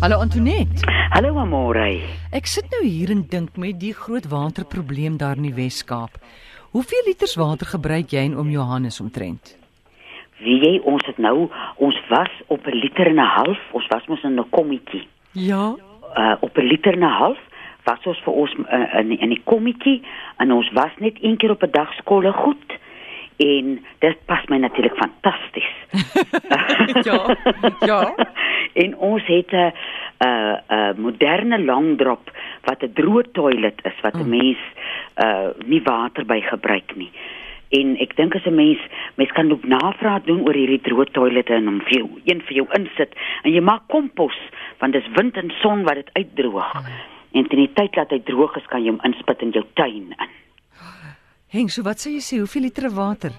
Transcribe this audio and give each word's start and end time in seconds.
Hallo 0.00 0.20
Antoinette. 0.20 0.86
Hallo 1.10 1.40
Amore. 1.42 1.98
Ek 2.30 2.46
sit 2.46 2.68
nou 2.70 2.84
hier 2.84 3.10
en 3.10 3.24
dink 3.26 3.56
met 3.58 3.80
die 3.82 3.90
groot 3.90 4.28
waterprobleem 4.30 5.16
daar 5.18 5.40
in 5.40 5.48
die 5.48 5.56
Wes-Kaap. 5.56 6.20
Hoeveel 6.70 7.02
liters 7.08 7.34
water 7.34 7.66
gebruik 7.66 8.14
jy 8.14 8.22
in 8.28 8.36
oom 8.38 8.52
Johannes 8.54 9.00
omtrent? 9.02 9.56
Wie 10.38 10.54
jy 10.62 10.76
ons 10.86 11.02
het 11.10 11.18
nou 11.18 11.48
ons 11.82 11.98
was 12.12 12.30
op 12.46 12.62
'n 12.70 12.78
liter 12.78 13.10
en 13.10 13.18
'n 13.18 13.26
half. 13.34 13.58
Ons 13.72 13.90
was 13.90 14.06
mos 14.06 14.22
in 14.22 14.38
'n 14.38 14.50
kommetjie. 14.50 15.08
Ja. 15.32 15.74
Uh 16.14 16.36
op 16.46 16.54
'n 16.56 16.68
liter 16.70 16.92
en 16.92 17.02
'n 17.02 17.18
half 17.18 17.38
was 17.84 18.06
ons 18.06 18.20
vir 18.22 18.32
ons 18.32 18.54
uh, 18.54 19.00
in 19.00 19.18
in 19.18 19.28
die 19.28 19.42
kommetjie 19.44 20.02
en 20.36 20.52
ons 20.52 20.70
was 20.72 20.94
net 20.98 21.18
een 21.22 21.36
keer 21.36 21.50
op 21.50 21.62
'n 21.62 21.70
dag 21.70 21.92
skolle 21.94 22.32
goed 22.32 22.78
en 23.38 23.84
dit 23.98 24.16
pas 24.26 24.44
my 24.48 24.58
natuurlik 24.58 24.96
fantasties. 24.96 25.74
ja. 27.08 27.36
Ja. 27.86 28.14
En 28.84 28.94
ons 28.96 29.26
het 29.26 29.52
'n 29.52 29.72
'n 30.24 30.56
'n 30.70 31.00
moderne 31.00 31.58
long 31.64 31.98
drop 31.98 32.30
wat 32.64 32.82
'n 32.82 32.92
droë 32.94 33.30
toilet 33.32 33.78
is 33.84 33.98
wat 34.02 34.14
'n 34.14 34.22
mm. 34.22 34.36
mens 34.38 34.60
uh 35.24 35.48
nie 35.66 35.82
water 35.82 36.24
by 36.24 36.40
gebruik 36.40 36.96
nie. 36.96 37.10
En 37.68 37.96
ek 38.00 38.16
dink 38.16 38.34
as 38.34 38.46
'n 38.46 38.54
mens 38.54 38.80
mens 39.14 39.32
kan 39.32 39.52
ook 39.52 39.64
navraag 39.64 40.22
doen 40.22 40.46
oor 40.46 40.54
hierdie 40.54 40.80
droë 40.80 41.10
toilette 41.12 41.54
en 41.54 41.66
hom 41.66 41.80
vir 41.80 41.98
jou 41.98 42.08
een 42.24 42.40
vir 42.40 42.54
jou 42.54 42.66
insit 42.78 43.12
en 43.42 43.52
jy 43.52 43.60
maak 43.60 43.88
kompos 43.88 44.38
want 44.78 44.92
dis 44.92 45.08
wind 45.14 45.36
en 45.36 45.52
son 45.60 45.82
wat 45.82 45.94
dit 45.94 46.10
uitdroog. 46.12 46.74
Mm. 46.74 46.86
En 47.32 47.48
teen 47.48 47.66
die 47.66 47.72
tyd 47.74 47.92
dat 47.92 48.10
hy 48.10 48.20
droog 48.24 48.56
is 48.56 48.66
kan 48.66 48.82
jy 48.84 48.90
hom 48.90 49.04
inspit 49.04 49.42
in 49.42 49.50
jou 49.50 49.64
tuin 49.74 50.14
in. 50.16 50.30
Heng, 51.48 51.68
so 51.68 51.82
wat 51.82 51.96
sê 51.96 52.12
jy 52.12 52.20
sê 52.20 52.38
hoeveel 52.38 52.62
liter 52.62 52.90
water? 52.92 53.32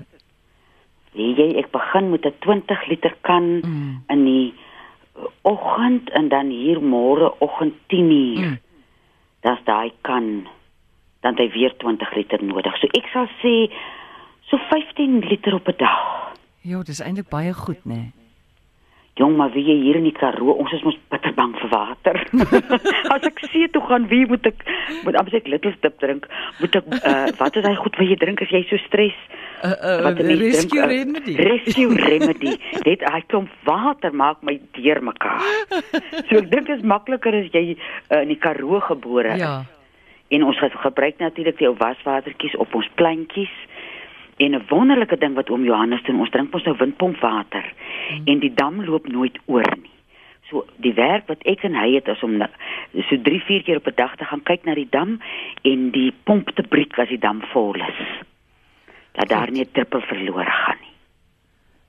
Weet 1.14 1.38
jy, 1.38 1.50
ek 1.62 1.72
begin 1.72 2.10
met 2.10 2.26
'n 2.26 2.34
20 2.42 2.88
liter 2.90 3.14
kan 3.22 3.62
mm. 3.62 4.04
in 4.10 4.26
die 4.26 4.54
oggend 5.42 6.10
en 6.10 6.30
dan 6.30 6.50
hier 6.50 6.82
môre 6.82 7.34
oggend 7.40 7.74
10:00. 7.88 8.40
Mm. 8.40 8.58
Das 9.42 9.60
daai 9.66 9.92
kan 10.02 10.48
dan 11.22 11.36
hy 11.36 11.50
weer 11.52 11.74
20 11.78 12.16
liter 12.16 12.44
nodig. 12.44 12.76
So 12.80 12.88
ek 12.96 13.08
sal 13.14 13.28
sê 13.44 13.72
so 14.50 14.58
15 14.70 15.20
liter 15.30 15.56
op 15.56 15.68
'n 15.68 15.78
dag. 15.78 16.36
Ja, 16.62 16.84
dis 16.84 17.00
eintlik 17.00 17.30
baie 17.30 17.54
goed, 17.54 17.86
né? 17.86 17.96
Nee. 17.96 18.19
Jong, 19.20 19.36
maar 19.36 19.52
wie 19.52 19.66
hier 19.68 19.98
in 20.00 20.06
die 20.08 20.16
Karoo, 20.16 20.54
ons 20.64 20.72
is 20.72 20.84
mos 20.88 20.96
bitter 21.12 21.34
bang 21.36 21.52
vir 21.60 21.70
water. 21.74 22.20
As 23.14 23.26
ek 23.28 23.42
see 23.50 23.68
toe 23.74 23.82
gaan, 23.90 24.06
wie 24.08 24.24
moet 24.30 24.46
ek 24.48 24.62
moet 25.04 25.18
amper 25.20 25.36
ek 25.42 25.50
little 25.52 25.74
dip 25.84 25.98
drink? 26.00 26.30
Moet 26.62 26.78
ek 26.80 26.88
uh, 27.02 27.26
wat 27.42 27.60
is 27.60 27.68
hy 27.68 27.74
goed 27.82 28.00
wat 28.00 28.14
jy 28.14 28.16
drink 28.22 28.44
as 28.46 28.54
jy 28.56 28.62
so 28.70 28.80
stres? 28.86 29.18
Uh, 29.60 29.74
uh, 29.76 30.14
rescue 30.16 30.80
drink, 30.80 30.94
remedy. 30.94 31.36
Uh, 31.36 31.50
rescue 31.50 31.98
remedy. 32.00 32.54
Dit 32.86 33.04
hy 33.04 33.20
kom 33.34 33.50
water 33.68 34.16
maak 34.16 34.40
my 34.48 34.56
deurmekaar. 34.78 35.44
So 36.30 36.40
ek 36.40 36.48
dink 36.54 36.72
dit 36.72 36.78
is 36.78 36.88
makliker 36.88 37.36
as 37.42 37.52
jy 37.52 37.66
uh, 37.76 38.22
in 38.22 38.32
die 38.32 38.40
Karoo 38.40 38.80
gebore 38.88 39.36
is. 39.36 39.44
Ja. 39.44 39.58
En 40.30 40.44
ons 40.46 40.60
gebruik 40.62 41.18
natuurlik 41.20 41.58
die 41.58 41.68
ou 41.68 41.76
waswatertjies 41.76 42.56
op 42.62 42.74
ons 42.78 42.88
plantjies. 43.02 43.52
En 44.40 44.56
'n 44.56 44.66
wonderlike 44.70 45.18
ding 45.18 45.36
wat 45.36 45.50
oom 45.50 45.64
Johannes 45.64 46.04
doen, 46.04 46.20
ons 46.20 46.30
drink 46.30 46.52
mos 46.54 46.64
nou 46.64 46.76
windpompwater 46.78 47.66
hmm. 48.10 48.26
en 48.26 48.40
die 48.40 48.54
dam 48.54 48.84
loop 48.86 49.08
nooit 49.08 49.40
oor 49.46 49.76
nie. 49.82 49.96
So 50.50 50.66
die 50.82 50.94
werk 50.98 51.28
wat 51.28 51.44
ek 51.46 51.64
en 51.68 51.76
hy 51.78 51.94
het 51.94 52.08
is 52.08 52.24
om 52.26 52.40
so 52.40 53.22
3, 53.22 53.42
4 53.46 53.64
keer 53.64 53.82
op 53.82 53.88
'n 53.88 53.96
dag 53.96 54.16
te 54.16 54.26
gaan 54.26 54.44
kyk 54.44 54.66
na 54.66 54.74
die 54.74 54.88
dam 54.90 55.20
en 55.62 55.92
die 55.92 56.14
pomp 56.24 56.50
te 56.56 56.64
breek 56.64 56.98
as 56.98 57.10
die 57.10 57.20
dam 57.20 57.42
vol 57.52 57.76
is. 57.76 58.00
Dat 59.14 59.28
Goed. 59.28 59.30
daar 59.30 59.52
nie 59.52 59.62
'n 59.62 59.72
druppel 59.72 60.02
verlore 60.02 60.52
gaan 60.52 60.80
nie. 60.82 60.96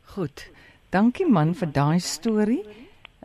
Goed. 0.05 0.51
Dankie 0.91 1.27
man 1.27 1.55
vir 1.55 1.73
daai 1.73 1.99
storie. 1.99 2.65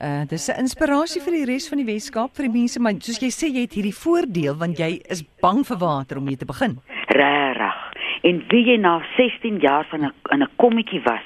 Uh 0.02 0.26
dis 0.28 0.50
'n 0.50 0.60
inspirasie 0.60 1.22
vir 1.22 1.34
die 1.34 1.46
res 1.46 1.70
van 1.70 1.78
die 1.78 1.94
Weskaap 1.94 2.36
vir 2.36 2.46
die 2.46 2.60
mense, 2.60 2.80
maar 2.80 2.94
soos 3.00 3.20
jy 3.20 3.32
sê 3.32 3.48
jy 3.48 3.62
het 3.62 3.74
hierdie 3.74 3.96
voordeel 3.96 4.56
want 4.56 4.78
jy 4.78 5.02
is 5.10 5.24
bang 5.42 5.66
vir 5.66 5.78
water 5.78 6.18
om 6.18 6.26
mee 6.26 6.38
te 6.38 6.46
begin. 6.46 6.78
Regtig. 7.08 7.85
En 8.26 8.42
wie 8.50 8.64
jy 8.66 8.76
na 8.82 8.96
16 9.18 9.60
jaar 9.62 9.86
van 9.90 10.02
'n 10.06 10.14
in 10.34 10.42
'n 10.42 10.50
kommetjie 10.56 11.02
was, 11.04 11.26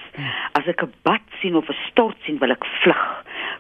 as 0.52 0.66
ek 0.68 0.84
'n 0.84 0.94
bad 1.04 1.22
sien 1.40 1.56
of 1.56 1.70
'n 1.70 1.78
stort 1.90 2.18
sien, 2.24 2.38
wil 2.38 2.52
ek 2.52 2.66
vlug. 2.82 3.04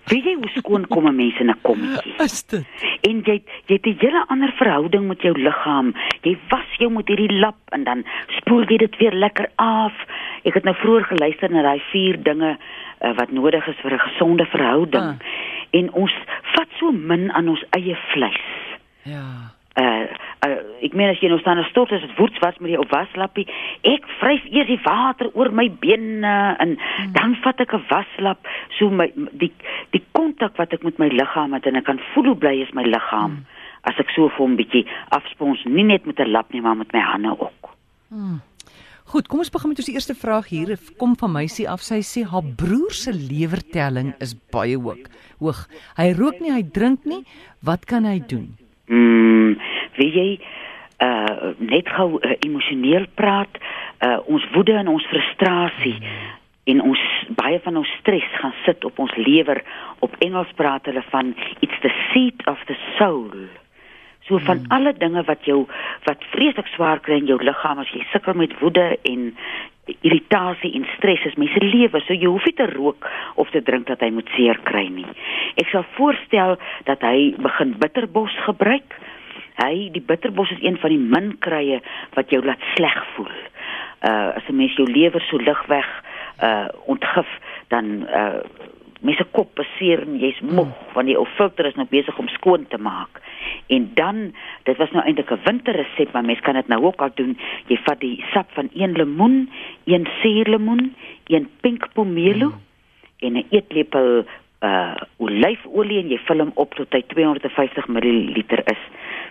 Wie 0.07 0.23
jy 0.23 0.33
hoe 0.35 0.49
skoon 0.49 0.87
kom 0.87 1.07
'n 1.07 1.15
mens 1.15 1.39
in 1.39 1.49
'n 1.49 1.61
kommetjie. 1.61 2.13
Is 2.27 2.43
dit? 2.43 2.65
En 3.01 3.21
jy 3.23 3.41
jy 3.67 3.75
het 3.79 3.85
'n 3.85 3.97
hele 3.99 4.25
ander 4.27 4.51
verhouding 4.51 5.07
met 5.07 5.21
jou 5.21 5.41
liggaam. 5.41 5.93
Jy 6.21 6.37
was 6.49 6.69
jou 6.77 6.91
met 6.91 7.07
hierdie 7.07 7.39
lap 7.39 7.59
en 7.69 7.83
dan 7.83 8.03
spoel 8.27 8.63
jy 8.67 8.77
dit 8.77 8.97
weer 8.97 9.13
lekker 9.13 9.49
af. 9.55 9.93
Ek 10.43 10.53
het 10.53 10.63
nou 10.63 10.75
vroeër 10.75 11.03
geluister 11.03 11.51
na 11.51 11.61
daai 11.61 11.81
vier 11.91 12.23
dinge 12.23 12.57
uh, 13.01 13.13
wat 13.15 13.31
nodig 13.31 13.67
is 13.67 13.79
vir 13.81 13.93
'n 13.93 13.99
gesonde 13.99 14.45
verhouding. 14.45 15.03
Ah. 15.03 15.19
En 15.69 15.91
ons 15.93 16.13
vat 16.43 16.67
so 16.77 16.91
min 16.91 17.31
aan 17.31 17.47
ons 17.47 17.63
eie 17.69 17.97
vleis. 18.11 18.75
Ja 19.03 19.55
uh, 19.79 20.07
uh 20.47 20.59
ek 20.85 20.95
meen 20.95 21.11
as 21.11 21.19
jy 21.19 21.27
nou 21.31 21.39
staan 21.41 21.59
en 21.59 21.67
stort 21.67 21.91
as 21.91 22.03
dit 22.05 22.15
woets 22.17 22.39
was 22.43 22.57
met 22.63 22.71
die 22.71 22.79
op 22.79 22.91
waslappie 22.93 23.45
ek 23.87 24.07
vryf 24.21 24.45
eers 24.47 24.69
die 24.71 24.79
water 24.85 25.27
oor 25.35 25.51
my 25.51 25.67
bene 25.83 26.35
en 26.63 26.75
hmm. 26.79 27.13
dan 27.17 27.35
vat 27.43 27.59
ek 27.59 27.75
'n 27.75 27.87
waslap 27.91 28.47
so 28.77 28.89
my 28.89 29.11
die 29.15 29.51
die 29.91 30.03
kontak 30.15 30.55
wat 30.57 30.73
ek 30.73 30.83
met 30.83 30.99
my 30.99 31.09
liggaam 31.11 31.53
het 31.53 31.67
en 31.67 31.75
ek 31.75 31.87
kan 31.91 31.99
voel 32.13 32.31
hoe 32.31 32.41
bly 32.45 32.55
is 32.63 32.73
my 32.73 32.87
liggaam 32.87 33.43
hmm. 33.43 33.45
as 33.91 33.99
ek 33.99 34.15
so 34.15 34.29
vir 34.37 34.47
'n 34.47 34.55
bietjie 34.55 34.85
afspons 35.11 35.65
nie 35.65 35.83
net 35.83 36.05
met 36.05 36.19
'n 36.19 36.31
lap 36.31 36.53
nie 36.53 36.61
maar 36.61 36.77
met 36.77 36.93
my 36.93 37.03
hande 37.03 37.35
ook 37.35 37.75
hmm. 38.09 38.39
Goed, 39.09 39.25
kom 39.25 39.39
ons 39.41 39.49
begin 39.49 39.71
met 39.73 39.79
ons 39.81 39.87
eerste 39.89 40.13
vraag 40.13 40.51
hier. 40.53 40.77
Kom 41.01 41.15
van 41.17 41.31
meisie 41.33 41.65
af. 41.65 41.81
Sy 41.81 41.97
sê 42.05 42.21
haar 42.29 42.45
broer 42.45 42.93
se 42.93 43.09
lewertelling 43.09 44.13
is 44.21 44.35
baie 44.53 44.77
hoog. 44.77 45.09
Hoog. 45.39 45.63
Hy 45.97 46.13
rook 46.13 46.37
nie, 46.39 46.51
hy 46.53 46.61
drink 46.61 47.07
nie. 47.09 47.23
Wat 47.65 47.87
kan 47.89 48.05
hy 48.05 48.19
doen? 48.21 48.53
Mm, 48.85 49.57
wie 49.99 50.11
jy 50.15 50.29
uh 50.99 51.53
net 51.63 51.87
gou 51.95 52.17
uh, 52.17 52.35
emosioneel 52.43 53.05
praat, 53.15 53.61
uh 54.03 54.17
ons 54.27 54.43
woede 54.55 54.75
en 54.79 54.91
ons 54.91 55.05
frustrasie 55.11 55.95
en 56.69 56.81
ons 56.85 57.05
baie 57.39 57.59
van 57.63 57.79
ons 57.81 57.95
stres 58.01 58.27
gaan 58.41 58.53
sit 58.65 58.83
op 58.85 58.99
ons 58.99 59.15
lewer. 59.17 59.63
Op 60.05 60.15
Engels 60.25 60.51
praat 60.59 60.85
hulle 60.89 61.03
van 61.09 61.33
it's 61.59 61.79
the 61.85 61.93
seat 62.11 62.45
of 62.51 62.61
the 62.67 62.77
soul. 62.97 63.31
So 64.27 64.37
van 64.45 64.61
hmm. 64.61 64.71
alle 64.75 64.93
dinge 64.93 65.23
wat 65.25 65.47
jou 65.49 65.63
wat 66.05 66.23
vreeslik 66.35 66.67
swaar 66.75 67.01
kry 67.05 67.17
in 67.23 67.29
jou 67.31 67.39
liggaam 67.41 67.81
as 67.81 67.89
jy 67.95 68.03
sukkel 68.11 68.37
met 68.37 68.53
woede 68.61 68.91
en 69.09 69.31
irritasie 70.05 70.75
en 70.77 70.85
stres 70.97 71.23
is 71.25 71.37
mense 71.41 71.61
lewe 71.63 72.01
so 72.03 72.13
jy 72.13 72.29
hoef 72.29 72.45
nie 72.45 72.57
te 72.59 72.67
rook 72.75 73.07
of 73.41 73.49
te 73.49 73.63
drink 73.65 73.87
dat 73.89 74.03
hy 74.05 74.11
moet 74.13 74.29
seer 74.35 74.59
kry 74.69 74.85
nie. 74.93 75.07
Ek 75.57 75.71
sal 75.73 75.87
voorstel 75.97 76.59
dat 76.85 77.01
hy 77.05 77.31
begin 77.41 77.73
bitterbos 77.81 78.35
gebruik. 78.45 78.93
Hy 79.59 79.89
die 79.91 80.01
bitterbos 80.01 80.51
is 80.51 80.63
een 80.63 80.77
van 80.79 80.89
die 80.89 81.01
min 81.15 81.37
krye 81.43 81.81
wat 82.15 82.31
jou 82.31 82.43
laat 82.45 82.63
sleg 82.75 82.99
voel. 83.15 83.35
Uh 84.01 84.35
as 84.37 84.47
'n 84.47 84.55
mens 84.55 84.75
jou 84.75 84.87
lewer 84.87 85.21
so 85.21 85.37
lig 85.37 85.65
weg 85.67 85.89
uh 86.43 86.67
ontgif 86.85 87.27
dan 87.67 88.07
uh 88.07 88.39
mense 88.99 89.23
kop 89.31 89.55
beseer 89.55 90.01
en 90.03 90.17
jy's 90.19 90.39
moeg 90.43 90.67
hmm. 90.67 90.93
want 90.93 91.07
die 91.07 91.17
ou 91.17 91.25
filter 91.37 91.65
is 91.65 91.75
nou 91.79 91.87
besig 91.89 92.17
om 92.19 92.27
skoon 92.27 92.67
te 92.67 92.77
maak. 92.77 93.21
En 93.67 93.91
dan 93.95 94.33
dit 94.63 94.77
was 94.77 94.91
nou 94.91 95.03
eintlik 95.05 95.31
'n 95.31 95.43
winterresep, 95.43 96.11
maar 96.11 96.25
mense 96.25 96.41
kan 96.41 96.53
dit 96.53 96.67
nou 96.67 96.83
ook 96.83 97.01
al 97.01 97.11
doen. 97.13 97.37
Jy 97.67 97.77
vat 97.83 97.99
die 97.99 98.23
sap 98.33 98.51
van 98.51 98.69
een 98.73 98.91
lemoen, 98.91 99.49
een 99.85 100.07
suurlemoen, 100.21 100.95
een 101.27 101.49
pink 101.61 101.87
pomelo 101.93 102.47
mm. 102.47 102.61
en 103.19 103.33
'n 103.33 103.47
eetlepel 103.49 104.25
uh 104.65 104.95
olyfolie 105.23 106.01
en 106.01 106.11
jy 106.11 106.19
vul 106.27 106.43
hom 106.43 106.51
op 106.55 106.75
tot 106.75 106.93
hy 106.93 107.01
250 107.13 107.87
ml 107.87 108.43
is 108.73 108.81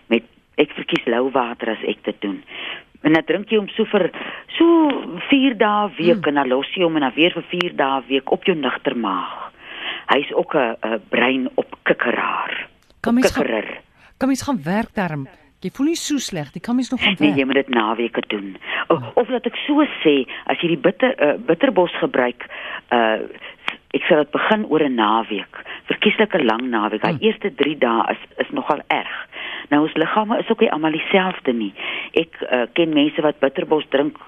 met 0.09 0.25
ek 0.57 0.73
verkies 0.77 1.05
lou 1.07 1.29
water 1.31 1.71
as 1.75 1.85
ek 1.87 2.01
dit 2.05 2.21
doen. 2.25 2.41
En 3.07 3.15
dan 3.15 3.25
drink 3.25 3.53
jy 3.53 3.61
hom 3.61 3.69
so 3.77 3.85
vir 3.93 4.09
so 4.57 4.89
4 5.29 5.59
dae 5.61 5.91
week 5.99 6.25
mm. 6.25 6.31
en 6.33 6.41
dan 6.41 6.49
los 6.49 6.71
jy 6.75 6.83
hom 6.83 6.97
en 6.97 7.07
dan 7.07 7.15
weer 7.15 7.37
vir 7.37 7.47
4 7.51 7.77
dae 7.77 8.01
week 8.09 8.33
op 8.33 8.49
jou 8.49 8.57
nugter 8.59 8.97
maag. 8.97 9.53
Hy's 10.09 10.33
ook 10.33 10.55
'n 10.57 11.03
brein 11.11 11.49
op 11.55 11.77
kikkeraar. 11.85 12.67
Kom 13.01 13.15
mens 13.15 13.37
gaan 13.37 13.47
Kan 14.19 14.29
mens 14.29 14.43
gaan 14.43 14.63
werk 14.65 14.95
daarom? 14.95 15.29
Jy 15.61 15.71
voel 15.75 15.91
nie 15.91 15.99
so 15.99 16.23
sleg, 16.23 16.53
jy 16.55 16.61
kan 16.63 16.77
mens 16.79 16.91
nog 16.93 17.01
gaan 17.03 17.17
werk. 17.19 17.21
Nee, 17.21 17.41
jy 17.41 17.47
moet 17.51 17.59
dit 17.59 17.71
naweke 17.75 18.23
doen. 18.31 18.53
Of, 18.95 19.03
of 19.19 19.31
laat 19.33 19.47
ek 19.51 19.57
so 19.65 19.83
sê, 20.05 20.23
as 20.47 20.61
jy 20.63 20.77
die 20.77 20.83
bitter 20.85 21.17
uh, 21.19 21.35
bitterbos 21.51 21.95
gebruik, 22.03 22.47
uh 22.95 23.27
ek 23.97 24.05
sal 24.05 24.21
dit 24.21 24.31
begin 24.35 24.67
oor 24.69 24.83
'n 24.85 24.95
naweek. 24.95 25.61
Verkieslik 25.89 26.35
'n 26.37 26.45
lang 26.45 26.69
naweek. 26.71 27.03
Die 27.03 27.11
hmm. 27.11 27.25
eerste 27.25 27.51
3 27.55 27.79
dae 27.79 28.03
is 28.13 28.23
is 28.45 28.51
nogal 28.53 28.81
erg. 28.93 29.17
Nou 29.71 29.83
ons 29.83 29.95
liggame 29.95 30.39
is 30.39 30.51
ook 30.51 30.61
nie 30.61 30.71
almal 30.73 30.97
dieselfde 30.97 31.53
nie. 31.53 31.73
Ek 32.13 32.39
uh, 32.43 32.65
ken 32.73 32.95
mense 32.97 33.23
wat 33.23 33.41
bitterbos 33.43 33.87
drink 33.93 34.19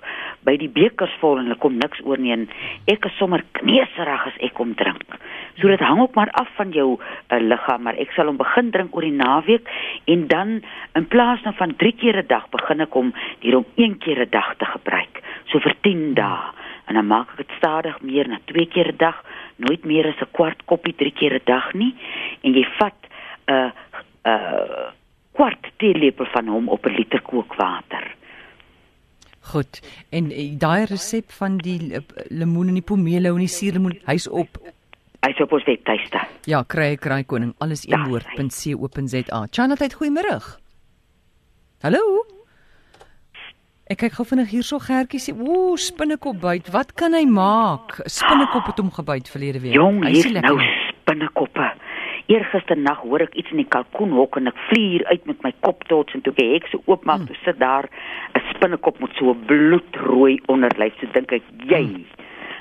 by 0.47 0.57
die 0.61 0.71
bekers 0.73 1.13
vol 1.21 1.39
en 1.39 1.49
hulle 1.49 1.61
kom 1.61 1.77
niks 1.81 2.01
oor 2.05 2.21
nie 2.21 2.33
en 2.35 2.47
ek 2.91 3.07
is 3.09 3.17
sommer 3.21 3.45
kneserig 3.61 4.27
as 4.31 4.39
ek 4.45 4.55
kom 4.59 4.75
drink. 4.79 5.17
So 5.61 5.69
dit 5.69 5.83
hang 5.85 6.01
ook 6.01 6.17
maar 6.17 6.33
af 6.41 6.49
van 6.57 6.73
jou 6.77 6.95
uh, 6.97 7.41
liggaam, 7.41 7.85
maar 7.85 7.99
ek 8.01 8.15
sal 8.17 8.31
hom 8.31 8.41
begin 8.41 8.71
drink 8.75 8.97
oor 8.97 9.07
die 9.07 9.17
naweek 9.17 9.69
en 10.13 10.27
dan 10.31 10.55
in 10.99 11.09
plaas 11.13 11.45
nou 11.45 11.55
van 11.59 11.77
3 11.77 11.93
keer 12.01 12.23
'n 12.23 12.29
dag 12.29 12.49
begin 12.51 12.81
ek 12.81 12.97
hom 12.97 13.13
hier 13.41 13.57
om 13.57 13.67
1 13.77 13.99
keer 13.99 14.21
'n 14.25 14.31
dag 14.31 14.57
te 14.57 14.65
gebruik. 14.65 15.23
So 15.53 15.61
vir 15.61 15.75
10 15.83 16.15
dae 16.15 16.53
en 16.89 16.95
dan 16.95 17.07
maak 17.07 17.31
ek 17.33 17.47
dit 17.47 17.53
stadig 17.59 18.01
meer 18.03 18.29
na 18.29 18.39
2 18.47 18.67
keer 18.67 18.93
'n 18.93 18.97
dag 18.97 19.25
nooit 19.57 19.85
meer 19.85 20.09
as 20.09 20.21
'n 20.21 20.33
kwart 20.33 20.65
koppie 20.67 20.95
drie 20.95 21.13
keer 21.13 21.35
'n 21.35 21.45
dag 21.45 21.73
nie 21.75 21.95
en 22.43 22.55
jy 22.55 22.65
vat 22.79 22.99
'n 23.49 23.53
uh, 23.53 23.71
'n 24.25 24.31
uh, 24.31 25.00
kwart 25.41 25.71
teelepel 25.81 26.29
van 26.35 26.49
hom 26.53 26.69
op 26.69 26.85
'n 26.85 26.95
liter 27.01 27.23
kookwater. 27.23 28.15
Goed. 29.41 29.81
En 30.11 30.31
uh, 30.31 30.59
daai 30.59 30.85
resep 30.85 31.33
van 31.33 31.57
die 31.57 31.81
uh, 31.93 31.99
lemoen 32.29 32.69
en 32.69 32.77
die 32.77 32.83
pomelo 32.83 33.33
en 33.35 33.47
die 33.47 33.49
suurlemoen, 33.49 33.97
hy's 34.05 34.29
op 34.29 34.61
Hy's 35.21 35.41
op 35.41 35.53
ons 35.53 35.65
webtuiste. 35.65 36.21
Ja, 36.49 36.63
kry 36.63 36.97
kry 36.97 37.25
koning 37.25 37.55
alles 37.59 37.83
een 37.89 38.05
woord.co.za. 38.09 39.47
Chanatheid 39.51 39.95
goeiemôre. 39.95 40.39
Hallo. 41.85 42.25
Ek 43.85 43.99
kyk 44.01 44.17
gou 44.17 44.25
vinnig 44.25 44.49
hierso 44.49 44.79
Gertjie 44.79 45.21
sê, 45.21 45.35
"Ooh, 45.37 45.77
spinnekop 45.77 46.41
byt. 46.41 46.71
Wat 46.71 46.95
kan 46.95 47.13
hy 47.13 47.25
maak?" 47.25 48.01
Spinnekop 48.05 48.67
het 48.67 48.79
hom 48.79 48.91
gebyt 48.91 49.29
verlede 49.29 49.61
week. 49.61 49.75
Jong, 49.75 50.05
Hy 50.05 50.13
hier 50.13 50.25
sê 50.25 50.41
nou 50.41 50.57
spinnekoppe. 51.11 51.69
Eergisternag 52.27 52.99
hoor 52.99 53.21
ek 53.21 53.35
iets 53.35 53.51
in 53.51 53.57
die 53.57 53.69
kalkoenhok 53.69 54.37
en 54.37 54.47
ek 54.47 54.57
vlieg 54.69 55.03
uit 55.05 55.27
met 55.27 55.43
my 55.43 55.53
kop 55.61 55.85
tot 55.89 56.15
en 56.15 56.21
toe 56.21 56.33
die 56.35 56.53
hek 56.53 56.67
so 56.67 56.83
oopmaak, 56.87 57.19
Hmm. 57.19 57.27
toe 57.27 57.37
sit 57.45 57.59
daar 57.59 57.89
'n 58.35 58.43
spinnekop 58.55 59.01
met 59.01 59.11
so 59.15 59.31
'n 59.31 59.45
bloedrooi 59.47 60.41
onderlyf. 60.47 60.93
So 61.01 61.07
dink 61.13 61.33
ek, 61.33 61.43
"Jy." 61.67 61.83
Hmm. 61.85 62.05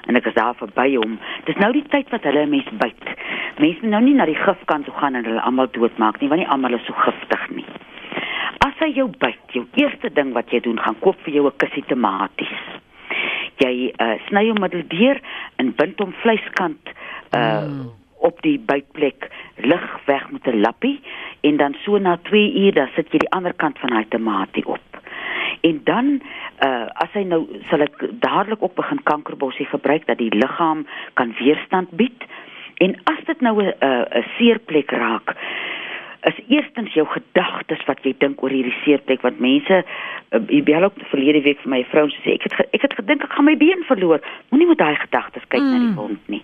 En 0.07 0.15
ek 0.15 0.25
is 0.25 0.33
daar 0.33 0.55
verby 0.55 0.95
hom. 0.95 1.19
Dis 1.45 1.55
nou 1.55 1.71
die 1.71 1.83
tyd 1.89 2.09
wat 2.09 2.23
hulle 2.23 2.45
'n 2.45 2.49
mens 2.49 2.69
byt. 2.79 3.03
Mense 3.59 3.79
moet 3.81 3.91
nou 3.91 4.01
nie 4.03 4.13
na 4.13 4.25
die 4.25 4.35
gifkant 4.35 4.85
toe 4.85 4.93
gaan 4.93 5.15
en 5.15 5.25
hulle 5.25 5.41
almal 5.41 5.67
doodmaak 5.71 6.19
nie, 6.21 6.29
want 6.29 6.41
nie 6.41 6.49
almal 6.49 6.73
is 6.73 6.85
so 6.85 6.93
giftig 6.93 7.49
nie. 7.49 7.65
As 8.65 8.73
hy 8.79 8.91
jou 8.93 9.07
byt, 9.07 9.51
jou 9.51 9.65
eerste 9.75 10.09
ding 10.13 10.33
wat 10.33 10.49
jy 10.51 10.59
doen, 10.59 10.79
gaan 10.79 10.99
koop 10.99 11.15
vir 11.23 11.33
jou 11.33 11.45
'n 11.45 11.57
kussie 11.57 11.83
tomaties. 11.87 12.57
Jy 13.57 13.93
uh, 13.99 14.17
sny 14.27 14.47
hom 14.47 14.59
middeldeur 14.59 15.19
en 15.57 15.73
bind 15.75 15.99
hom 15.99 16.13
vleiskant 16.23 16.89
uh 17.33 17.67
Mm. 17.67 17.91
Op 18.19 18.41
die 18.41 18.59
bytplek 18.59 19.29
lig 19.55 19.85
weg 20.05 20.29
met 20.31 20.47
'n 20.47 20.61
lappie 20.61 20.99
en 21.41 21.57
dan 21.57 21.75
so 21.83 21.97
na 21.97 22.17
2 22.23 22.53
uur 22.53 22.73
dan 22.73 22.89
sit 22.95 23.11
jy 23.11 23.17
die 23.17 23.31
ander 23.31 23.53
kant 23.53 23.79
van 23.79 23.89
daai 23.89 24.07
tamatie 24.07 24.65
op. 24.65 24.81
En 25.61 25.81
dan 25.83 26.21
uh 26.65 26.87
as 26.93 27.11
hy 27.13 27.23
nou 27.23 27.47
sal 27.69 27.81
ek 27.81 27.95
dadelik 28.19 28.61
op 28.61 28.75
begin 28.75 29.03
kankerbossie 29.03 29.65
gebruik 29.65 30.05
dat 30.05 30.17
die 30.17 30.35
liggaam 30.35 30.87
kan 31.13 31.35
weerstand 31.39 31.89
bied. 31.89 32.23
En 32.77 32.95
as 33.03 33.23
dit 33.25 33.41
nou 33.41 33.63
'n 33.63 33.73
'n 33.79 34.05
'n 34.19 34.25
seerplek 34.37 34.91
raak, 34.91 35.35
is 36.27 36.39
eerstens 36.47 36.93
jou 36.93 37.05
gedagtes 37.07 37.83
wat 37.87 38.03
jy 38.03 38.13
dink 38.19 38.41
oor 38.43 38.51
hierdie 38.51 38.75
seerplek 38.83 39.21
want 39.23 39.39
mense 39.39 39.81
uh, 39.83 40.41
jy 40.51 40.61
bel 40.67 40.83
ook 40.87 40.99
verlede 41.11 41.41
week 41.45 41.61
vir 41.63 41.73
my 41.75 41.81
vrou 41.91 42.05
en 42.07 42.15
sê 42.25 42.35
ek 42.35 42.49
het 42.49 42.75
ek 42.75 42.81
het 42.87 42.97
gedink 42.99 43.23
ek 43.23 43.35
gaan 43.37 43.47
my 43.47 43.55
been 43.59 43.85
verloor. 43.87 44.23
Moenie 44.51 44.67
met 44.67 44.81
daai 44.81 44.95
gedagtes 44.99 45.47
kyk 45.47 45.63
mm. 45.63 45.71
na 45.71 45.79
die 45.79 45.89
Mm. 45.89 45.95
wond 45.95 46.27
nie. 46.27 46.43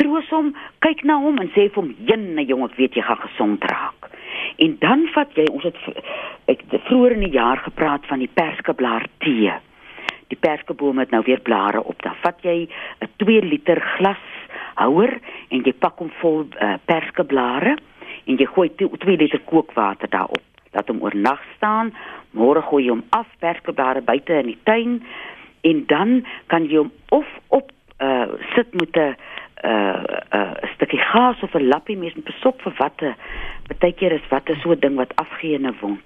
Troos 0.00 0.28
hom, 0.32 0.54
kyk 0.80 1.04
na 1.04 1.18
hom 1.20 1.38
en 1.38 1.50
sê 1.52 1.68
vir 1.68 1.82
hom, 1.82 1.94
"Jenne 2.08 2.44
jong, 2.48 2.64
ek 2.64 2.76
weet 2.76 2.94
jy 2.96 3.02
gaan 3.02 3.20
gesond 3.28 3.64
raak." 3.64 4.10
En 4.58 4.76
dan 4.80 5.06
vat 5.12 5.28
jy 5.36 5.44
ons 5.52 5.62
het 5.62 5.76
ek 6.48 6.62
het 6.70 6.82
vroeër 6.88 7.12
in 7.12 7.24
die 7.26 7.36
jaar 7.36 7.58
gepraat 7.58 8.06
van 8.06 8.18
die 8.18 8.30
perskeblaar 8.32 9.06
tee. 9.18 9.52
Die 10.28 10.38
perskeboom 10.40 10.98
het 10.98 11.10
nou 11.10 11.22
weer 11.26 11.40
blare 11.40 11.82
op. 11.84 12.02
Dan 12.02 12.14
vat 12.22 12.42
jy 12.42 12.68
'n 13.00 13.08
2 13.16 13.42
liter 13.42 13.80
glas 13.80 14.24
houer 14.74 15.20
en 15.48 15.62
jy 15.62 15.72
pak 15.72 15.98
hom 15.98 16.10
vol 16.20 16.46
uh, 16.60 16.74
perskeblare 16.84 17.76
en 18.26 18.36
jy 18.36 18.46
gooi 18.46 18.68
2 18.74 19.16
liter 19.16 19.40
kookwater 19.46 20.10
daarop. 20.10 20.42
Laat 20.74 20.90
hom 20.90 21.02
oornag 21.02 21.42
staan. 21.56 21.94
Môre 22.36 22.62
gooi 22.66 22.84
jy 22.84 22.92
hom 22.92 23.04
af, 23.16 23.28
perskeblare 23.40 24.02
buite 24.04 24.34
in 24.42 24.52
die 24.52 24.60
tuin 24.68 25.00
en 25.66 25.82
dan 25.90 26.20
kan 26.52 26.66
jy 26.70 26.82
hom 26.82 26.92
of 27.14 27.26
op 27.48 27.72
uh 28.02 28.26
sit 28.54 28.74
met 28.74 28.96
'n 28.96 29.14
uh 29.64 30.02
'n 30.34 30.68
stukkie 30.74 31.00
gaas 31.00 31.42
of 31.42 31.54
'n 31.54 31.68
lappie 31.68 31.96
mens 31.96 32.14
moet 32.14 32.30
besop 32.32 32.62
vir 32.62 32.74
watte. 32.78 33.14
Partykeer 33.68 34.12
is 34.12 34.28
watte 34.28 34.54
so 34.54 34.70
'n 34.70 34.80
ding 34.80 34.96
wat 34.96 35.16
afgee 35.16 35.54
in 35.54 35.66
'n 35.66 35.76
wond. 35.80 36.04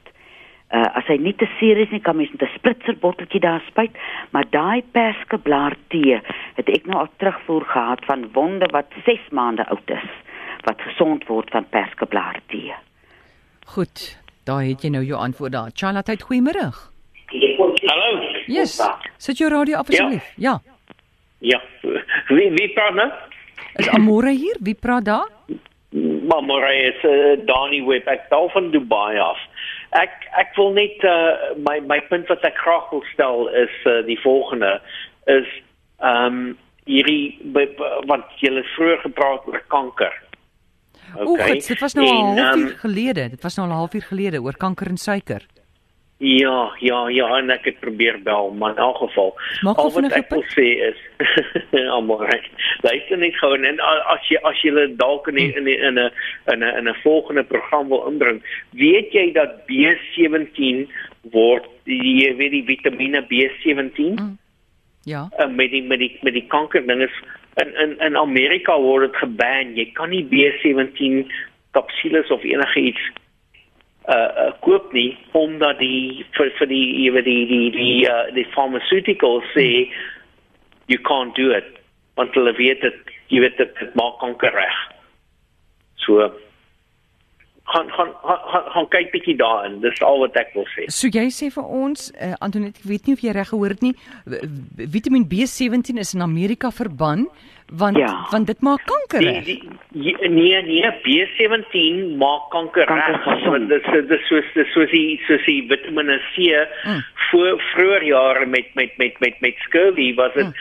Uh 0.73 0.89
as 0.95 1.07
hy 1.07 1.17
nie 1.17 1.35
te 1.35 1.49
seer 1.59 1.79
is 1.79 1.91
nie, 1.91 2.01
kan 2.01 2.17
mens 2.17 2.31
met 2.31 2.43
'n 2.43 2.55
spritzer 2.55 2.97
botteltjie 2.97 3.41
daar 3.41 3.63
spuit, 3.67 3.91
maar 4.31 4.45
daai 4.51 4.83
perskeblaar 4.93 5.75
tee 5.89 6.21
het 6.55 6.69
ek 6.69 6.87
nou 6.87 6.99
al 6.99 7.09
terugvoer 7.17 7.65
gehad 7.65 8.05
van 8.05 8.31
wonde 8.33 8.67
wat 8.71 8.87
6 9.05 9.29
maande 9.31 9.67
oud 9.69 9.91
is 9.91 10.11
wat 10.65 10.81
gesond 10.81 11.27
word 11.27 11.51
van 11.51 11.69
perskeblaar 11.69 12.41
tee. 12.47 12.75
Goed. 13.75 14.19
Daar 14.45 14.63
het 14.65 14.83
jy 14.83 14.91
nou 14.91 15.05
jou 15.05 15.19
antwoord 15.21 15.53
daar. 15.53 15.71
Chanatheid 15.75 16.23
goeiemôre. 16.23 16.71
Hallo. 17.31 18.23
Yes. 18.47 18.81
Sit 19.17 19.39
jou 19.39 19.51
radio 19.51 19.77
af 19.77 19.89
asseblief. 19.89 20.33
Ja. 20.37 20.61
Ja. 21.39 21.61
Wie 22.29 22.51
wie 22.51 22.69
praat 22.75 22.95
nou? 22.95 23.11
Is 23.75 23.89
Amore 23.89 24.31
hier? 24.31 24.57
Wie 24.61 24.75
praat 24.75 25.05
daar? 25.05 25.29
Moray 25.91 26.89
is 26.89 27.05
uh, 27.05 27.47
Dani 27.47 27.83
Web. 27.85 28.07
Ek 28.07 28.29
bel 28.31 28.49
van 28.55 28.71
Dubai 28.71 29.19
af. 29.19 29.39
Ek 29.99 30.29
ek 30.39 30.55
wil 30.59 30.73
net 30.77 31.03
uh, 31.03 31.57
my 31.67 31.81
my 31.91 31.99
punt 32.11 32.31
wat 32.31 32.45
ek 32.47 32.59
graag 32.63 32.91
wil 32.95 33.03
stel 33.13 33.49
is 33.59 33.75
uh, 33.91 34.01
die 34.07 34.19
volgende 34.23 34.79
is 35.27 35.49
ehm 36.01 36.27
um, 36.27 36.59
hierdie 36.89 37.39
wat 38.09 38.31
julle 38.41 38.63
vroeër 38.75 39.03
gepraat 39.03 39.47
oor 39.47 39.61
kanker. 39.71 40.15
O, 41.19 41.37
goed, 41.37 41.67
dit 41.69 41.79
was 41.79 41.95
nou 41.95 42.07
al 42.07 42.33
'n 42.35 42.39
En, 42.39 42.45
halfuur 42.45 42.67
ehm, 42.71 42.79
gelede. 42.79 43.29
Dit 43.31 43.43
was 43.43 43.57
nou 43.57 43.69
al 43.69 43.75
'n 43.75 43.79
halfuur 43.79 44.03
gelede 44.03 44.43
oor 44.43 44.57
kanker 44.57 44.87
en 44.87 44.97
suiker. 44.97 45.47
Ja, 46.23 46.73
ja, 46.81 47.09
ja, 47.09 47.37
en 47.39 47.51
ek 47.51 47.65
het 47.65 47.79
probeer 47.81 48.19
bel, 48.23 48.51
maar 48.53 48.71
in 48.71 48.77
elk 48.77 48.97
geval. 48.97 49.35
Maak 49.61 49.77
al 49.77 49.93
wat 49.93 50.13
ek 50.13 50.29
wil 50.29 50.43
sê 50.53 50.67
is 50.91 50.99
almal 51.97 52.21
reg. 52.29 52.45
Luister 52.85 53.17
net 53.19 53.39
gou 53.41 53.55
en, 53.55 53.65
en 53.65 53.81
as 53.81 54.29
jy 54.29 54.37
as 54.45 54.61
jy 54.61 54.85
dalk 55.01 55.29
in 55.33 55.35
die, 55.41 55.49
in 55.57 55.65
die, 55.65 55.79
in 55.81 55.97
'n 55.97 56.11
in 56.53 56.61
'n 56.61 56.77
in 56.77 56.89
'n 56.89 57.01
volgende 57.03 57.45
program 57.45 57.89
wil 57.89 58.05
inbring, 58.07 58.43
weet 58.77 59.13
jy 59.13 59.33
dat 59.33 59.65
B17 59.65 60.93
word 61.33 61.65
jy 61.85 62.37
weet 62.37 62.53
die 62.53 62.65
vitamiene 62.69 63.25
B17 63.25 64.21
Mm. 64.21 64.39
Ja. 65.05 65.29
uh, 65.39 65.49
met 65.49 65.71
die 65.71 65.83
met 65.83 65.99
die 65.99 66.19
met 66.23 66.35
die 66.37 66.47
kanker 66.47 66.87
ding 66.87 67.01
is 67.03 67.17
in 67.57 67.75
in 67.83 67.99
in 67.99 68.17
Amerika 68.17 68.79
word 68.81 69.11
dit 69.11 69.17
geban. 69.23 69.75
Jy 69.77 69.91
kan 69.95 70.11
nie 70.11 70.25
B17 70.31 71.27
kapsules 71.75 72.31
of 72.31 72.45
enige 72.45 72.81
iets 72.81 73.03
uh, 74.09 74.15
uh 74.15 74.53
koop 74.61 74.93
nie 74.93 75.19
omdat 75.33 75.79
die 75.79 76.27
vir 76.37 76.53
vir 76.59 76.71
die 76.71 76.87
jy 77.05 77.13
weet 77.15 77.29
die 77.29 77.47
die 77.47 77.71
die 77.75 77.97
uh, 78.11 78.27
die 78.35 78.47
pharmaceuticals 78.55 79.47
sê 79.55 79.67
you 80.91 80.99
can't 81.07 81.37
do 81.37 81.51
it 81.55 81.79
want 82.19 82.35
hulle 82.35 82.55
weet 82.59 82.83
dit 82.87 83.15
jy 83.31 83.43
weet 83.45 83.59
dit, 83.59 83.75
dit 83.79 83.95
maak 83.95 84.19
kanker 84.23 84.55
reg. 84.55 84.79
So 86.03 86.31
gaan 87.73 87.91
gaan 87.97 88.13
gaan 88.25 88.65
gaan 88.75 88.89
kyk 88.95 89.13
bietjie 89.15 89.37
daarin. 89.39 89.81
Dis 89.85 90.03
al 90.07 90.19
wat 90.25 90.37
ek 90.41 90.53
wil 90.57 90.67
sê. 90.75 90.89
So 90.93 91.11
jy 91.11 91.29
sê 91.35 91.51
vir 91.55 91.65
ons, 91.65 92.11
uh, 92.17 92.35
Antoinette, 92.45 92.83
ek 92.83 92.91
weet 92.91 93.07
nie 93.07 93.17
of 93.19 93.25
jy 93.25 93.35
reg 93.37 93.53
gehoor 93.53 93.77
het 93.77 93.85
nie, 93.87 93.95
Vitamiin 94.97 95.29
B17 95.31 96.03
is 96.03 96.15
in 96.15 96.27
Amerika 96.27 96.73
verban 96.75 97.29
want 97.73 97.97
Ja. 97.97 98.27
want 98.31 98.47
dit 98.47 98.61
maak 98.61 98.81
kanker 98.85 99.21
reg. 99.23 99.45
nee 99.93 100.63
nee 100.63 100.91
B17 101.03 102.17
maak 102.17 102.51
kanker 102.51 102.85
Kanker 102.87 103.13
reg. 103.13 103.23
gesond. 103.23 103.69
Dit 103.69 103.85
is 103.87 104.07
dit 104.09 104.21
soos 104.29 104.45
dis 104.55 104.73
soos 104.73 104.91
die 104.91 105.21
soos 105.27 105.45
die 105.47 105.67
Vitamiene 105.69 106.19
C 106.35 106.39
Mm. 106.85 107.03
voor 107.31 107.61
vroeër 107.73 108.05
jare 108.05 108.47
met 108.47 108.67
met 108.75 108.97
met 108.97 109.15
met 109.21 109.41
met 109.41 109.55
scurvy 109.59 110.15
was 110.15 110.33
dit 110.35 110.47
'n 110.47 110.55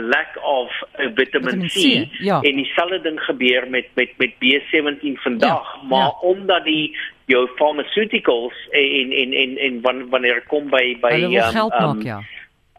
Mm. 0.00 0.08
lack 0.08 0.32
of 0.42 0.82
vitamin 1.14 1.14
Vitamin 1.16 1.68
C, 1.68 1.72
C, 1.72 2.08
ja. 2.22 2.40
en 2.40 2.56
dieselfde 2.56 3.00
ding 3.00 3.20
gebeur 3.20 3.66
met 3.70 3.86
met 3.94 4.10
met 4.18 4.32
B17 4.38 5.16
vandag 5.22 5.74
Ja, 5.82 5.88
maar 5.88 5.98
ja. 5.98 6.18
omdat 6.22 6.64
die 6.64 6.96
jou 7.26 7.48
pharmaceuticals 7.56 8.54
en 8.70 9.12
en 9.12 9.32
en 9.32 9.56
en 9.58 9.80
wan- 9.80 10.08
wanneer 10.08 10.42
kom 10.46 10.70
by 10.70 10.96
by 11.00 11.10
Hulle 11.20 11.36
um, 11.36 11.42
geld 11.42 11.72
um, 11.74 11.86
maak, 11.86 12.02
ja. 12.02 12.20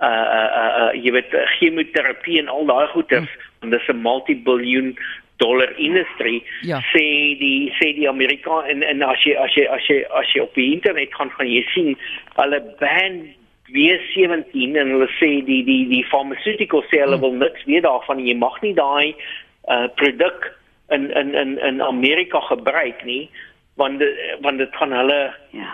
Uh 0.02 0.08
uh 0.08 0.50
uh, 0.62 0.72
uh 0.82 0.92
jy 1.04 1.12
weet 1.12 1.34
uh, 1.34 1.46
chemoterapie 1.60 2.40
en 2.40 2.48
al 2.48 2.66
daai 2.66 2.88
goeders 2.88 3.30
Mm. 3.30 3.64
en 3.64 3.70
dis 3.70 3.88
'n 3.90 4.02
multi-biljoen 4.02 4.98
dollar 5.38 5.72
industrie 5.78 6.44
Ja. 6.62 6.80
sê 6.94 7.38
die 7.40 7.74
sê 7.80 7.94
die 7.96 8.10
Amerika 8.10 8.64
en 8.68 8.84
en 8.84 9.02
as 9.04 9.24
jy 9.24 9.36
as 9.38 9.54
jy 9.56 9.66
as 9.70 9.86
jy 9.88 10.04
as 10.20 10.34
jy 10.34 10.42
op 10.42 10.54
die 10.56 10.74
internet 10.74 11.14
gaan 11.14 11.30
gaan 11.30 11.48
jy 11.48 11.64
sien 11.74 11.98
hulle 12.38 12.60
ban 12.80 13.28
B17 13.74 14.76
en 14.78 14.90
hulle 14.92 15.08
sê 15.20 15.30
die 15.46 15.64
die 15.64 15.88
die 15.90 16.06
pharmaceutical 16.12 16.84
sê 16.90 17.00
hulle 17.04 17.18
Mm. 17.18 17.22
wil 17.22 17.32
niks 17.34 17.64
weet 17.66 17.84
daarvan 17.84 18.20
jy 18.26 18.36
mag 18.38 18.62
nie 18.62 18.74
daai 18.74 19.16
uh 19.70 19.88
produk 19.96 20.52
in 20.90 21.12
in 21.12 21.34
in 21.36 21.58
in 21.60 21.82
Amerika 21.82 22.40
gebruik 22.40 23.06
nie 23.06 23.30
want 23.78 24.00
dit, 24.00 24.14
want 24.42 24.58
dit 24.58 24.70
gaan 24.76 24.92
hulle 24.92 25.34
Ja. 25.52 25.72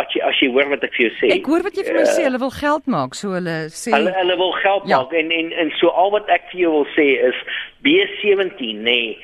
As 0.00 0.08
jy 0.14 0.20
as 0.24 0.38
jy 0.40 0.48
hoor 0.52 0.68
wat 0.72 0.84
ek 0.86 0.94
vir 0.96 1.04
jou 1.08 1.14
sê 1.20 1.30
Ek 1.36 1.46
hoor 1.46 1.62
wat 1.66 1.76
jy 1.76 1.84
vir 1.84 1.94
my 1.98 2.04
uh, 2.06 2.12
sê, 2.16 2.22
hulle 2.24 2.38
wil 2.40 2.50
geld 2.56 2.86
maak, 2.86 3.14
so 3.18 3.32
hulle 3.36 3.56
sê 3.68 3.92
Hulle 3.92 4.12
hulle 4.16 4.36
wil 4.40 4.52
geld 4.62 4.86
Ja. 4.88 5.02
maak 5.02 5.12
en 5.12 5.30
en 5.38 5.52
en 5.52 5.72
so 5.80 5.88
al 5.88 6.10
wat 6.14 6.28
ek 6.32 6.48
vir 6.52 6.60
jou 6.64 6.72
wil 6.78 6.86
sê 6.96 7.08
is 7.30 7.40
B17 7.84 8.78
nee. 8.86 9.18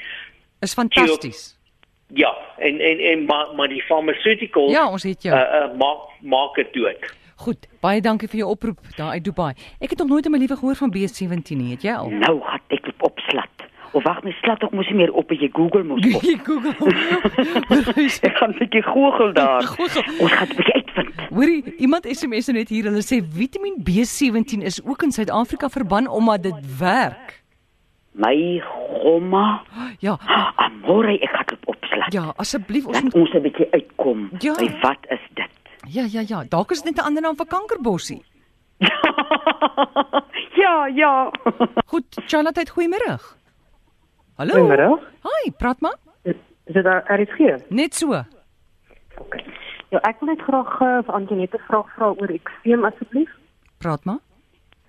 is 0.62 0.74
fantasties. 0.74 1.54
Ja, 2.16 2.32
en 2.58 2.80
en 2.80 3.00
en 3.12 3.24
maar 3.28 3.54
maar 3.56 3.68
die 3.68 3.82
pharmaceuticals 3.88 4.72
Ja, 4.72 4.88
ons 4.90 5.02
het 5.02 5.22
jou. 5.22 5.34
uh, 5.36 5.40
uh, 5.40 5.72
maak 5.78 6.08
maak 6.22 6.54
dit 6.56 6.72
dood. 6.74 7.08
Goed, 7.38 7.68
baie 7.80 8.00
dankie 8.02 8.26
vir 8.28 8.40
jou 8.40 8.48
oproep 8.50 8.78
daar 8.96 9.12
uit 9.14 9.22
Dubai. 9.24 9.52
Ek 9.80 9.90
het 9.92 9.98
nog 10.02 10.08
nooit 10.08 10.26
in 10.26 10.32
my 10.34 10.38
lewe 10.42 10.56
gehoor 10.58 10.74
van 10.74 10.90
B17 10.90 11.54
nie, 11.56 11.70
het 11.76 11.84
jy 11.86 11.92
al? 11.94 12.08
Nou 12.10 12.40
opslat. 12.40 12.77
Of 13.92 14.04
wag, 14.04 14.22
my 14.24 14.32
slat 14.42 14.62
ek 14.62 14.72
mos 14.76 14.86
nie 14.90 14.96
meer 15.00 15.12
op 15.16 15.30
as 15.32 15.38
jy 15.40 15.48
Google 15.52 15.82
mos 15.84 16.04
op. 16.04 16.22
Jy 16.28 16.36
Google. 16.44 16.74
Ek 18.28 18.36
gaan 18.36 18.50
'n 18.52 18.58
bietjie 18.58 18.82
google 18.82 19.32
daar. 19.32 19.62
Google. 19.76 20.04
Ons 20.20 20.32
gaan 20.32 20.48
'n 20.48 20.56
bietjie 20.56 20.74
uitvind. 20.74 21.14
Hoorie, 21.30 21.62
iemand 21.78 22.04
SMS 22.06 22.46
nou 22.46 22.58
net 22.58 22.68
hier. 22.68 22.84
Hulle 22.84 23.02
sê 23.02 23.22
Vitamiin 23.24 23.80
B17 23.86 24.62
is 24.62 24.80
ook 24.84 25.02
in 25.02 25.12
Suid-Afrika 25.12 25.68
verban 25.68 26.06
omdat 26.08 26.42
dit 26.42 26.78
werk. 26.78 27.42
My 28.12 28.60
gomma. 29.02 29.62
Ja, 30.04 30.18
Amore, 30.64 31.18
ek 31.20 31.30
gaan 31.30 31.46
dit 31.46 31.64
opslaan. 31.66 32.10
ja, 32.12 32.32
asseblief 32.36 32.86
ons 32.86 33.02
moet 33.02 33.14
ons 33.14 33.32
'n 33.34 33.42
bietjie 33.42 33.68
uitkom. 33.72 34.28
Ja. 34.38 34.54
By 34.54 34.68
wat 34.82 35.02
is 35.08 35.24
dit? 35.34 35.50
Ja, 35.88 36.04
ja, 36.04 36.20
ja. 36.26 36.44
Dalk 36.48 36.70
is 36.70 36.82
dit 36.82 36.94
net 36.94 37.04
'n 37.04 37.06
ander 37.08 37.22
naam 37.22 37.36
vir 37.36 37.46
kankerbossie. 37.46 38.22
ja, 40.54 40.86
ja. 40.86 41.30
Goed, 41.86 42.04
Charlotte, 42.26 42.66
goeiemôre. 42.70 43.18
Hallo. 44.38 44.54
Goeiemôre. 44.54 45.00
Hi, 45.26 45.50
praat 45.58 45.80
maar. 45.80 45.96
Is 46.22 46.36
dit 46.66 46.84
daar 46.84 47.02
RSG? 47.10 47.68
Net 47.68 47.94
so. 47.94 48.14
Okay. 49.18 49.42
Ja, 49.90 49.98
ek 50.06 50.20
wil 50.20 50.28
net 50.30 50.42
graag 50.46 50.76
uh, 50.84 50.98
vir 51.06 51.14
Antoinette 51.16 51.58
vra 51.66 51.80
vra 51.96 52.10
oor 52.12 52.30
ekseem 52.30 52.84
asseblief. 52.86 53.32
Praat 53.82 54.04
maar. 54.06 54.20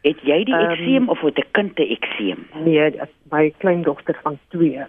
Het 0.06 0.22
jy 0.28 0.38
die 0.48 0.54
Ehm, 0.56 0.70
ekseem 0.72 1.10
of 1.10 1.24
het 1.26 1.40
'n 1.42 1.48
kind 1.58 1.80
'n 1.80 1.90
ekseem? 1.98 2.46
Nee, 2.64 2.92
my 3.32 3.50
kleindogter 3.58 4.20
van 4.24 4.38
2. 4.54 4.86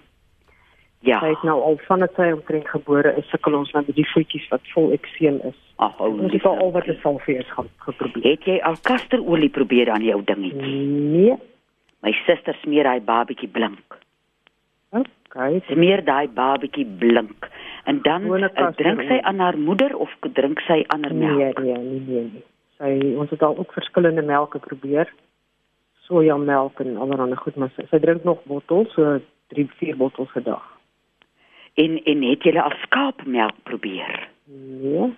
Ja. 1.08 1.18
Sy 1.20 1.28
het 1.32 1.42
nou 1.42 1.62
al 1.62 1.78
vandat 1.88 2.12
sy 2.16 2.28
omtrent 2.32 2.68
gebore 2.68 3.14
is, 3.16 3.28
sukkel 3.30 3.54
ons 3.54 3.72
nou 3.72 3.84
met 3.86 3.96
die 3.96 4.08
voetjies 4.12 4.48
wat 4.48 4.60
vol 4.74 4.92
ekseem 4.92 5.40
is. 5.44 5.56
Ag, 5.76 5.96
hou 5.96 6.20
Ons 6.20 6.32
het 6.32 6.44
al 6.44 6.58
al 6.58 6.72
wat 6.72 6.86
'n 6.86 6.98
salfees 7.02 7.48
gaan 7.50 7.68
geprobeer. 7.78 8.30
Het 8.30 8.44
jy 8.44 8.58
al 8.60 8.76
kasterolie 8.82 9.48
probeer 9.48 9.90
aan 9.90 10.04
jou 10.04 10.22
dingetjie? 10.24 10.86
Nee. 10.86 11.36
My 12.02 12.12
suster 12.12 12.54
smeer 12.62 12.84
daai 12.84 13.00
babatjie 13.00 13.48
blink. 13.48 13.96
Okay. 14.90 15.60
Smeer 15.70 16.02
daai 16.04 16.28
babatjie 16.28 16.86
blink. 16.98 17.48
En 17.84 18.00
dan 18.02 18.22
uh, 18.26 18.30
drink 18.30 18.50
sy 18.56 18.62
kasterolie. 18.62 19.22
aan 19.22 19.38
haar 19.38 19.58
moeder 19.58 19.96
of 19.96 20.10
drink 20.32 20.60
sy 20.66 20.84
ander 20.88 21.14
Nee, 21.14 21.28
melk? 21.36 21.58
nee, 21.62 21.76
nee, 21.76 22.00
nee. 22.06 22.24
nee. 22.32 22.44
Sy 22.80 23.14
ons 23.20 23.30
het 23.30 23.42
al 23.42 23.56
ook 23.58 23.72
verskillende 23.72 24.22
melke 24.22 24.58
probeer. 24.58 25.12
Sojamelk 26.08 26.80
en 26.80 26.96
allerlei 26.96 27.36
goed, 27.36 27.56
maar 27.56 27.70
sy, 27.76 27.86
sy 27.90 27.98
drink 28.02 28.24
nog 28.24 28.42
bottels, 28.44 28.90
so 28.96 29.20
3, 29.54 29.68
4 29.78 29.96
bottels 29.96 30.34
'n 30.34 30.42
dag. 30.42 30.64
En 31.74 32.02
en 32.04 32.22
het 32.22 32.42
jy 32.42 32.58
al 32.58 32.72
skaapmelk 32.82 33.54
probeer? 33.62 34.28
Nee. 34.46 35.12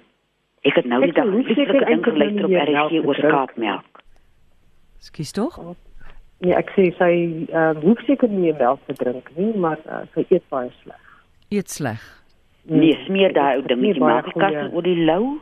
Ek 0.63 0.75
het 0.75 0.85
nou 0.85 1.01
die 1.03 1.13
dag 1.13 1.25
lieflike 1.27 1.85
ding 1.85 2.05
geluister 2.05 2.45
op 2.45 2.51
meer 2.51 2.69
RSG 2.71 3.07
oor 3.07 3.15
skaapmelk. 3.15 4.03
Skus 4.99 5.33
tog? 5.33 5.59
Nee, 6.43 6.55
ek 6.59 6.73
sê 6.75 6.89
sy 6.99 7.13
uh, 7.55 7.71
hoef 7.85 8.01
seker 8.07 8.29
nie 8.29 8.49
meer 8.51 8.59
melk 8.59 8.81
te 8.89 8.95
drink 8.99 9.29
nie, 9.37 9.53
maar 9.63 9.79
uh, 9.87 10.01
sy 10.15 10.25
eet 10.35 10.43
baie 10.51 10.71
sleg. 10.83 10.99
Eet 11.55 11.71
sleg. 11.71 12.03
Nee, 12.67 12.97
smeer 13.07 13.33
daai 13.37 13.57
ou 13.61 13.63
dingetjie 13.63 14.01
Nee, 14.01 14.03
maak 14.03 14.27
die 14.27 14.33
goeie- 14.35 14.51
kasterolie 14.51 15.05
lou. 15.07 15.39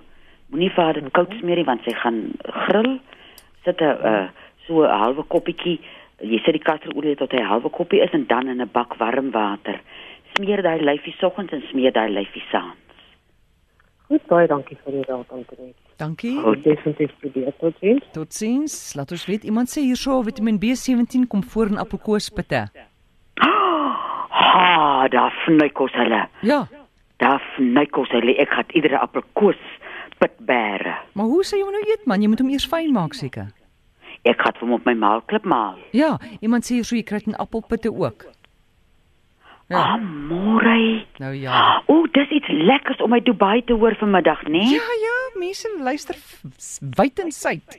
Moenie 0.52 0.68
vir 0.74 0.84
haar 0.84 0.98
dit 1.00 1.08
koud 1.16 1.32
smeer 1.40 1.56
nie 1.56 1.64
want 1.64 1.84
sy 1.84 1.94
gaan 2.02 2.20
grill. 2.66 2.98
Sit 3.64 3.80
'n 3.80 3.96
uh, 4.12 4.28
so 4.66 4.84
'n 4.84 4.92
halwe 5.02 5.24
koppietjie, 5.28 5.78
jy 6.20 6.38
sit 6.44 6.52
die 6.58 6.64
kasterolie 6.68 7.16
tot 7.16 7.32
hy 7.32 7.42
halwe 7.48 7.70
koppie 7.70 8.02
is 8.04 8.12
en 8.12 8.26
dan 8.26 8.48
in 8.48 8.60
'n 8.60 8.68
bak 8.72 8.96
warm 9.00 9.30
water. 9.30 9.80
Smeer 10.36 10.62
daai 10.62 10.80
lyfie 10.84 11.14
soggens 11.20 11.52
en 11.52 11.62
smeer 11.70 11.92
daai 11.92 12.10
lyfie 12.12 12.42
saans. 12.52 12.76
Goed, 14.10 14.24
baie 14.26 14.46
dankie 14.50 14.74
vir 14.84 14.96
die 14.96 15.02
raad 15.06 15.28
Antoinette. 15.30 15.78
Dankie. 16.00 16.32
Het 16.42 16.64
definitief 16.64 17.12
probeer 17.20 17.52
tot 17.60 17.76
sins. 17.78 18.06
Totsiens. 18.16 18.74
Laat 18.98 19.12
ons 19.14 19.26
weet 19.30 19.44
iemand 19.46 19.70
sê 19.70 19.84
hierso 19.84 20.16
Vitamiin 20.26 20.58
B17 20.62 21.28
kom 21.30 21.44
voor 21.52 21.70
in 21.70 21.78
appelkoospitte. 21.78 22.64
Ha, 24.40 25.08
daar 25.08 25.32
fnuikos 25.44 25.92
hulle. 25.92 26.24
Ja, 26.42 26.66
Daar 27.20 27.42
fnuikos 27.54 28.08
hulle. 28.14 28.32
Ek 28.40 28.48
gaan 28.56 28.70
iedere 28.74 28.98
appelkoos 28.98 29.58
pit 30.18 30.34
bære. 30.48 30.94
maar 31.12 31.26
hoe 31.28 31.42
sê 31.44 31.58
jy 31.60 31.66
nou 31.68 31.82
eet 31.92 32.06
man? 32.08 32.22
Jy 32.22 32.28
moet 32.32 32.40
hom 32.40 32.50
eers 32.50 32.66
fyn 32.68 32.92
maak 32.92 33.14
seker. 33.14 33.50
Ek 34.24 34.40
gaan 34.40 34.56
hom 34.60 34.72
op 34.78 34.84
my 34.88 34.94
maalklip 34.94 35.44
maal. 35.44 35.76
Ja, 35.92 36.16
iemand 36.40 36.64
sê 36.64 36.78
hierso 36.80 36.96
jy 36.96 37.02
kry 37.04 37.20
in 37.26 37.36
appelpitte 37.36 37.92
ook. 37.92 38.26
Ja, 39.70 39.82
Amore. 39.94 41.04
nou 41.22 41.34
ja. 41.34 41.82
O, 41.86 42.06
dis 42.10 42.30
iets 42.34 42.48
lekkers 42.48 42.98
om 43.04 43.12
my 43.14 43.20
Dubai 43.22 43.60
te 43.62 43.72
hoor 43.78 43.94
vanmiddag, 44.00 44.42
né? 44.48 44.58
Nee? 44.58 44.72
Ja, 44.74 44.96
ja, 45.02 45.18
mense 45.38 45.70
luister 45.78 46.16
wyd 46.98 47.22
en 47.22 47.30
suid. 47.30 47.76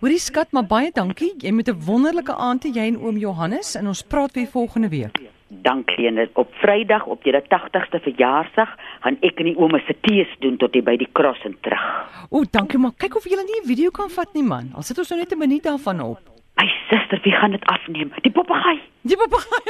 Hoorie 0.00 0.18
skat, 0.18 0.50
maar 0.50 0.66
baie 0.66 0.90
dankie. 0.94 1.30
Jy 1.38 1.52
moet 1.52 1.70
'n 1.70 1.78
wonderlike 1.86 2.34
aand 2.34 2.64
hê 2.64 2.72
jy 2.74 2.86
en 2.88 2.98
oom 2.98 3.16
Johannes 3.16 3.76
en 3.76 3.86
ons 3.86 4.02
praat 4.02 4.34
weer 4.34 4.50
volgende 4.50 4.88
week. 4.88 5.22
Dankie 5.48 6.06
en 6.06 6.28
op 6.34 6.50
Vrydag 6.54 7.06
op 7.06 7.22
julle 7.22 7.42
80ste 7.42 8.02
verjaarsdag 8.02 8.76
gaan 9.00 9.16
ek 9.22 9.38
en 9.38 9.44
die 9.44 9.56
ouma 9.56 9.78
se 9.86 9.94
tees 10.00 10.28
doen 10.40 10.56
tot 10.56 10.74
jy 10.74 10.82
by 10.82 10.96
die 10.96 11.08
kros 11.12 11.38
en 11.44 11.56
terug. 11.60 11.86
O, 12.30 12.42
dankie, 12.50 12.78
maar 12.78 12.92
kyk 12.96 13.14
of 13.16 13.24
jy 13.24 13.36
nie 13.36 13.60
'n 13.62 13.66
video 13.66 13.90
kan 13.90 14.10
vat 14.10 14.34
nie 14.34 14.42
man. 14.42 14.72
Al 14.74 14.82
sit 14.82 14.98
ons 14.98 15.10
nou 15.10 15.20
net 15.20 15.32
'n 15.32 15.38
minuut 15.38 15.62
daarvan 15.62 16.00
op. 16.00 16.18
My 16.56 16.68
suster, 16.88 17.20
wie 17.22 17.32
gaan 17.32 17.50
dit 17.50 17.64
afneem? 17.66 18.10
Die 18.22 18.32
papegaai. 18.32 18.80
Die 19.02 19.16
papegaai. 19.16 19.63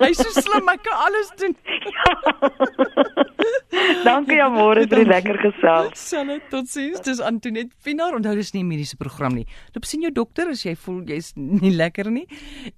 Hy's 0.00 0.18
so 0.18 0.30
slim, 0.40 0.68
hy 0.68 0.76
kan 0.82 0.96
alles 1.06 1.30
doen. 1.40 1.54
Dankie 4.04 4.38
amore 4.42 4.84
vir 4.88 5.02
die 5.02 5.08
lekker 5.08 5.38
gesels. 5.42 5.98
Salle, 5.98 6.38
totsiens. 6.50 7.02
Dis 7.04 7.20
Antoinette 7.24 7.74
Pinaar. 7.84 8.14
Onthou 8.16 8.34
dis 8.38 8.52
nie 8.54 8.62
'n 8.62 8.68
mediese 8.68 8.96
program 8.96 9.34
nie. 9.34 9.46
Loop 9.74 9.84
sien 9.84 10.02
jou 10.02 10.12
dokter 10.12 10.48
as 10.48 10.62
jy 10.64 10.74
voel 10.76 11.02
jy's 11.04 11.32
nie 11.36 11.74
lekker 11.74 12.10
nie. 12.10 12.26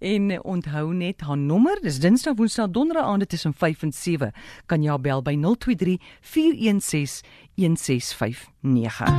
En 0.00 0.30
onthou 0.42 0.92
net 0.94 1.20
haar 1.20 1.36
nommer. 1.38 1.76
Dis 1.82 1.98
Dinsdag, 1.98 2.36
Woensdag, 2.36 2.70
Donderdag 2.70 3.06
aande 3.06 3.26
tussen 3.26 3.54
5 3.54 3.82
en 3.82 3.92
7. 3.92 4.32
Kan 4.66 4.82
jy 4.82 4.88
haar 4.88 5.00
bel 5.00 5.22
by 5.22 5.36
023 5.36 5.98
416 6.22 7.22
1659. 7.56 9.18